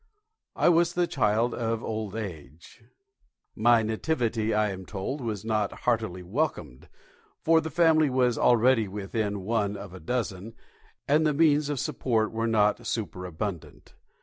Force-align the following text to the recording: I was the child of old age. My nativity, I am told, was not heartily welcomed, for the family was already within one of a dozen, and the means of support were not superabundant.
I 0.55 0.67
was 0.67 0.93
the 0.93 1.05
child 1.05 1.53
of 1.53 1.83
old 1.83 2.15
age. 2.15 2.83
My 3.55 3.83
nativity, 3.83 4.51
I 4.51 4.71
am 4.71 4.83
told, 4.83 5.21
was 5.21 5.45
not 5.45 5.81
heartily 5.85 6.23
welcomed, 6.23 6.89
for 7.43 7.61
the 7.61 7.69
family 7.69 8.09
was 8.09 8.35
already 8.35 8.87
within 8.87 9.41
one 9.41 9.77
of 9.77 9.93
a 9.93 9.99
dozen, 9.99 10.55
and 11.07 11.23
the 11.23 11.35
means 11.35 11.69
of 11.69 11.79
support 11.79 12.31
were 12.31 12.47
not 12.47 12.87
superabundant. 12.87 13.93